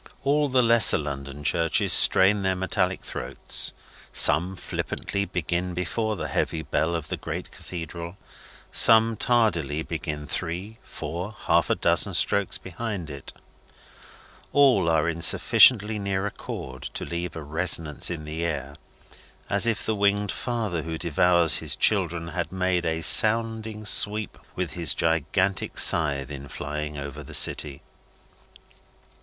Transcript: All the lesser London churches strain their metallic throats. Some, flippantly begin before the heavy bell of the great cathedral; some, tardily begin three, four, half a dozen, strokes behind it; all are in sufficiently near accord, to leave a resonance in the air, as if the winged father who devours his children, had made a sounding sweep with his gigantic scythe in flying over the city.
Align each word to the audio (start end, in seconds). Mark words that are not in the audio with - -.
All 0.23 0.49
the 0.49 0.63
lesser 0.63 0.97
London 0.97 1.43
churches 1.43 1.93
strain 1.93 2.41
their 2.41 2.55
metallic 2.55 3.01
throats. 3.01 3.71
Some, 4.11 4.55
flippantly 4.55 5.25
begin 5.25 5.75
before 5.75 6.15
the 6.15 6.27
heavy 6.27 6.63
bell 6.63 6.95
of 6.95 7.09
the 7.09 7.17
great 7.17 7.51
cathedral; 7.51 8.17
some, 8.71 9.15
tardily 9.15 9.83
begin 9.83 10.25
three, 10.25 10.79
four, 10.81 11.35
half 11.45 11.69
a 11.69 11.75
dozen, 11.75 12.15
strokes 12.15 12.57
behind 12.57 13.11
it; 13.11 13.31
all 14.53 14.89
are 14.89 15.07
in 15.07 15.21
sufficiently 15.21 15.99
near 15.99 16.25
accord, 16.25 16.81
to 16.95 17.05
leave 17.05 17.35
a 17.35 17.43
resonance 17.43 18.09
in 18.09 18.23
the 18.25 18.43
air, 18.43 18.77
as 19.51 19.67
if 19.67 19.85
the 19.85 19.93
winged 19.93 20.31
father 20.31 20.81
who 20.81 20.97
devours 20.97 21.57
his 21.57 21.75
children, 21.75 22.29
had 22.29 22.51
made 22.51 22.85
a 22.85 23.01
sounding 23.01 23.85
sweep 23.85 24.39
with 24.55 24.71
his 24.71 24.95
gigantic 24.95 25.77
scythe 25.77 26.31
in 26.31 26.47
flying 26.47 26.97
over 26.97 27.21
the 27.21 27.35
city. 27.35 27.83